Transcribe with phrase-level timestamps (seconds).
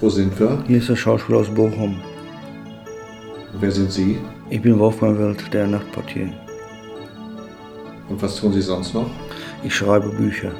[0.00, 0.62] Wo sind wir?
[0.68, 2.00] Hier ist das Schauspiel aus Bochum.
[3.54, 4.20] Wer sind Sie?
[4.48, 6.32] Ich bin Wolfgang Wild, der Nachtportier.
[8.08, 9.10] Und was tun Sie sonst noch?
[9.64, 10.52] Ich schreibe Bücher.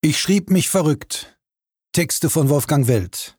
[0.00, 1.38] Ich schrieb mich verrückt.
[1.92, 3.38] Texte von Wolfgang Welt.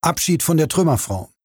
[0.00, 1.35] Abschied von der Trümmerfrau.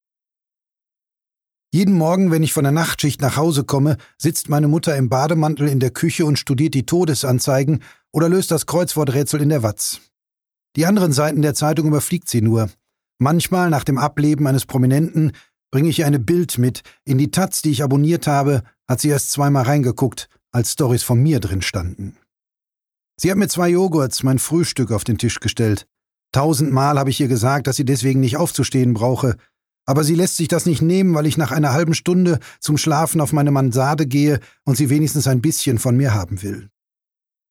[1.74, 5.68] Jeden Morgen, wenn ich von der Nachtschicht nach Hause komme, sitzt meine Mutter im Bademantel
[5.68, 7.82] in der Küche und studiert die Todesanzeigen
[8.12, 10.00] oder löst das Kreuzworträtsel in der Watz.
[10.76, 12.68] Die anderen Seiten der Zeitung überfliegt sie nur.
[13.18, 15.32] Manchmal, nach dem Ableben eines Prominenten,
[15.70, 16.82] bringe ich ihr eine Bild mit.
[17.06, 21.22] In die Taz, die ich abonniert habe, hat sie erst zweimal reingeguckt, als Stories von
[21.22, 22.18] mir drin standen.
[23.16, 25.86] Sie hat mir zwei Joghurts, mein Frühstück, auf den Tisch gestellt.
[26.32, 29.36] Tausendmal habe ich ihr gesagt, dass sie deswegen nicht aufzustehen brauche.
[29.84, 33.20] Aber sie lässt sich das nicht nehmen, weil ich nach einer halben Stunde zum Schlafen
[33.20, 36.68] auf meine Mansarde gehe und sie wenigstens ein bisschen von mir haben will.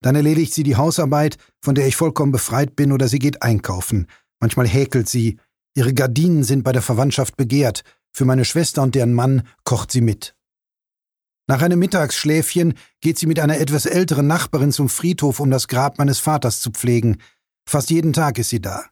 [0.02, 4.08] Dann erledigt sie die Hausarbeit, von der ich vollkommen befreit bin, oder sie geht einkaufen.
[4.40, 5.40] Manchmal häkelt sie.
[5.76, 7.84] Ihre Gardinen sind bei der Verwandtschaft begehrt.
[8.12, 10.36] Für meine Schwester und deren Mann kocht sie mit.
[11.48, 15.98] Nach einem Mittagsschläfchen geht sie mit einer etwas älteren Nachbarin zum Friedhof, um das Grab
[15.98, 17.18] meines Vaters zu pflegen.
[17.68, 18.86] Fast jeden Tag ist sie da.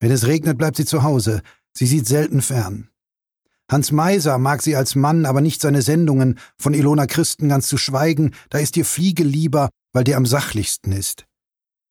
[0.00, 1.42] Wenn es regnet, bleibt sie zu Hause.
[1.76, 2.88] Sie sieht selten fern.
[3.70, 7.76] Hans Meiser mag sie als Mann, aber nicht seine Sendungen, von Ilona Christen ganz zu
[7.76, 11.26] schweigen, da ist ihr Fliege lieber, weil der am sachlichsten ist.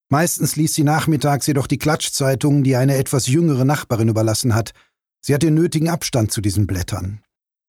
[0.10, 4.72] Meistens liest sie nachmittags jedoch die Klatschzeitungen, die eine etwas jüngere Nachbarin überlassen hat.
[5.22, 7.22] Sie hat den nötigen Abstand zu diesen Blättern.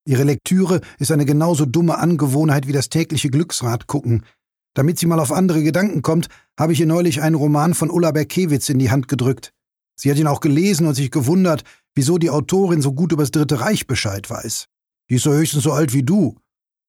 [0.07, 4.25] Ihre Lektüre ist eine genauso dumme Angewohnheit wie das tägliche Glücksrad gucken.
[4.73, 6.29] Damit sie mal auf andere Gedanken kommt,
[6.59, 9.53] habe ich ihr neulich einen Roman von Ulla Berkewitz in die Hand gedrückt.
[9.97, 13.61] Sie hat ihn auch gelesen und sich gewundert, wieso die Autorin so gut übers Dritte
[13.61, 14.69] Reich Bescheid weiß.
[15.09, 16.37] Die ist so höchstens so alt wie du.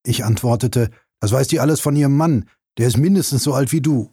[0.04, 2.44] Ich antwortete, das weiß die alles von ihrem Mann,
[2.76, 4.12] der ist mindestens so alt wie du.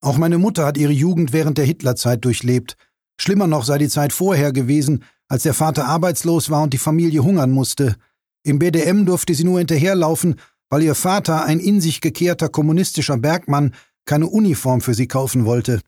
[0.00, 2.76] Auch meine Mutter hat ihre Jugend während der Hitlerzeit durchlebt.
[3.20, 7.22] Schlimmer noch sei die Zeit vorher gewesen, als der Vater arbeitslos war und die Familie
[7.22, 7.96] hungern musste.
[8.42, 10.36] Im BDM durfte sie nur hinterherlaufen,
[10.70, 13.74] weil ihr Vater, ein in sich gekehrter kommunistischer Bergmann,
[14.06, 15.80] keine Uniform für sie kaufen wollte.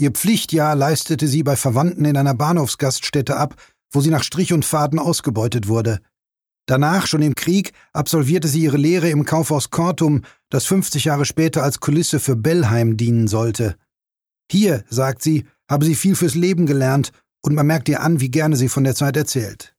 [0.00, 3.56] Ihr Pflichtjahr leistete sie bei Verwandten in einer Bahnhofsgaststätte ab,
[3.92, 6.00] wo sie nach Strich und Faden ausgebeutet wurde.
[6.64, 11.62] Danach, schon im Krieg, absolvierte sie ihre Lehre im Kaufhaus Kortum, das 50 Jahre später
[11.62, 13.76] als Kulisse für Bellheim dienen sollte.
[14.50, 17.12] Hier, sagt sie, habe sie viel fürs Leben gelernt
[17.42, 19.76] und man merkt ihr an, wie gerne sie von der Zeit erzählt.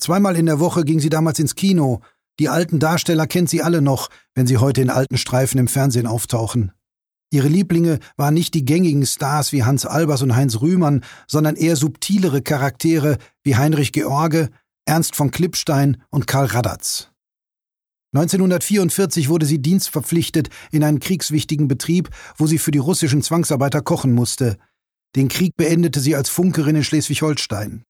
[0.00, 2.00] Zweimal in der Woche ging sie damals ins Kino.
[2.40, 6.08] Die alten Darsteller kennt sie alle noch, wenn sie heute in alten Streifen im Fernsehen
[6.08, 6.72] auftauchen.
[7.34, 11.74] Ihre Lieblinge waren nicht die gängigen Stars wie Hans Albers und Heinz Rühmann, sondern eher
[11.74, 14.50] subtilere Charaktere wie Heinrich George,
[14.84, 17.10] Ernst von Klippstein und Karl Radatz.
[18.14, 24.12] 1944 wurde sie dienstverpflichtet in einen kriegswichtigen Betrieb, wo sie für die russischen Zwangsarbeiter kochen
[24.12, 24.56] musste.
[25.16, 27.82] Den Krieg beendete sie als Funkerin in Schleswig-Holstein.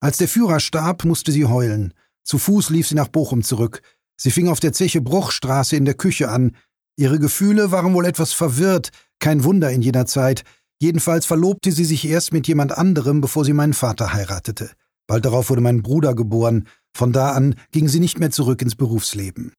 [0.00, 1.94] Als der Führer starb, musste sie heulen.
[2.24, 3.82] Zu Fuß lief sie nach Bochum zurück.
[4.16, 6.56] Sie fing auf der Zeche Bruchstraße in der Küche an.
[6.96, 10.44] Ihre Gefühle waren wohl etwas verwirrt, kein Wunder in jener Zeit.
[10.80, 14.70] Jedenfalls verlobte sie sich erst mit jemand anderem, bevor sie meinen Vater heiratete.
[15.06, 16.66] Bald darauf wurde mein Bruder geboren.
[16.94, 19.52] Von da an ging sie nicht mehr zurück ins Berufsleben.